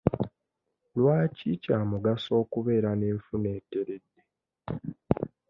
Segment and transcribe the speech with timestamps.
[0.97, 4.19] Lwaki kya mugaso okubeera n'enfuna eteredde?